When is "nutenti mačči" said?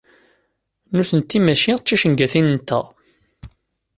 0.95-1.71